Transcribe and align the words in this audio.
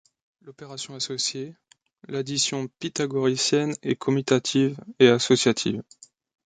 L'opération 0.41 0.95
associée, 0.95 1.55
l'addition 2.07 2.69
pythagoricienne, 2.79 3.75
est 3.83 3.95
commutative 3.95 4.75
et 4.97 5.09
associative. 5.09 5.83